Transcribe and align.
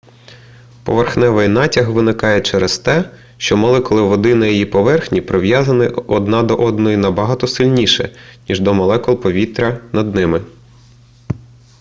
поверхневий 0.83 1.47
натяг 1.47 1.87
виникає 1.89 2.41
через 2.41 2.77
те 2.79 3.09
що 3.37 3.57
молекули 3.57 4.01
води 4.01 4.35
на 4.35 4.47
її 4.47 4.65
поверхні 4.65 5.21
прив'язані 5.21 5.87
одна 5.87 6.43
до 6.43 6.55
одної 6.55 6.97
набагато 6.97 7.47
сильніше 7.47 8.17
ніж 8.49 8.59
до 8.59 8.73
молекул 8.73 9.21
повітря 9.21 9.79
над 9.91 10.15
ними 10.15 10.41